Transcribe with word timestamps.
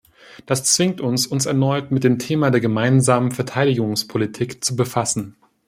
Das 0.47 0.63
zwingt 0.63 0.99
uns, 0.99 1.27
uns 1.27 1.45
erneut 1.45 1.91
mit 1.91 2.03
dem 2.03 2.17
Thema 2.17 2.49
der 2.49 2.59
gemeinsamen 2.59 3.31
Verteidigungspolitik 3.31 4.63
zu 4.65 4.75
befassen. 4.75 5.35